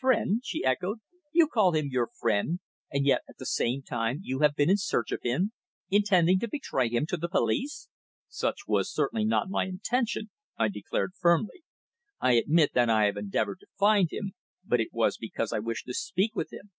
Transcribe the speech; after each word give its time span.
"Friend!" 0.00 0.40
she 0.44 0.64
echoed. 0.64 1.00
"You 1.32 1.48
call 1.48 1.72
him 1.72 1.88
your 1.88 2.06
friend, 2.06 2.60
and 2.92 3.04
yet 3.04 3.22
at 3.28 3.38
the 3.38 3.44
same 3.44 3.82
time 3.82 4.20
you 4.22 4.38
have 4.38 4.54
been 4.54 4.70
in 4.70 4.76
search 4.76 5.10
of 5.10 5.18
him, 5.24 5.50
intending 5.90 6.38
to 6.38 6.46
betray 6.48 6.88
him 6.88 7.04
to 7.06 7.16
the 7.16 7.28
police!" 7.28 7.88
"Such 8.28 8.68
was 8.68 8.94
certainly 8.94 9.24
not 9.24 9.50
my 9.50 9.64
intention," 9.64 10.30
I 10.56 10.68
declared 10.68 11.14
firmly. 11.18 11.64
"I 12.20 12.34
admit 12.34 12.74
that 12.74 12.90
I 12.90 13.06
have 13.06 13.16
endeavoured 13.16 13.58
to 13.58 13.66
find 13.76 14.12
him, 14.12 14.34
but 14.64 14.78
it 14.80 14.92
was 14.92 15.16
because 15.16 15.52
I 15.52 15.58
wished 15.58 15.86
to 15.86 15.94
speak 15.94 16.36
with 16.36 16.52
him." 16.52 16.70